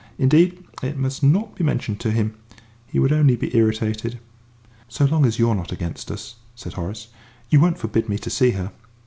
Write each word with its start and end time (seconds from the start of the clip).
Indeed, 0.17 0.63
it 0.81 0.97
must 0.97 1.21
not 1.21 1.53
be 1.53 1.63
mentioned 1.63 1.99
to 1.99 2.09
him 2.09 2.35
he 2.87 2.97
would 2.97 3.11
only 3.13 3.35
be 3.35 3.55
irritated." 3.55 4.17
"So 4.87 5.05
long 5.05 5.27
as 5.27 5.37
you 5.37 5.47
are 5.49 5.55
not 5.55 5.71
against 5.71 6.09
us," 6.09 6.37
said 6.55 6.73
Horace, 6.73 7.09
"you 7.51 7.59
won't 7.59 7.77
forbid 7.77 8.09
me 8.09 8.17
to 8.17 8.29
see 8.31 8.49
her?" 8.49 8.71